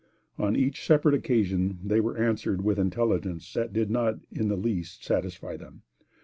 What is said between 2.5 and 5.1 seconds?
with intelligence that did not in the least